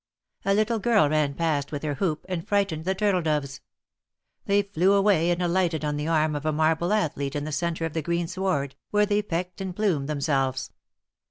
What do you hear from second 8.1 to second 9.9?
sward, where they pecked and